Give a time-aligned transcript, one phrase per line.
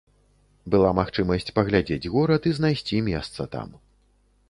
[0.75, 3.69] Была магчымасць паглядзець горад і знайсці месца там.